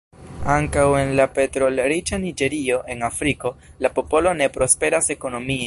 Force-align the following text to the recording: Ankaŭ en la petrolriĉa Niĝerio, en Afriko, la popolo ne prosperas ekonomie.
Ankaŭ 0.53 0.85
en 1.01 1.11
la 1.19 1.27
petrolriĉa 1.35 2.19
Niĝerio, 2.25 2.79
en 2.95 3.07
Afriko, 3.11 3.53
la 3.87 3.93
popolo 3.99 4.35
ne 4.41 4.49
prosperas 4.57 5.15
ekonomie. 5.19 5.59